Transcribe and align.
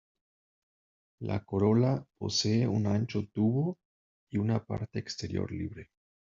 La 1.31 1.45
corola 1.45 2.01
posee 2.17 2.67
un 2.67 2.87
ancho 2.87 3.27
tubo 3.31 3.77
y 4.31 4.39
una 4.39 4.65
parte 4.65 4.97
exterior 4.97 5.51
libre. 5.51 5.91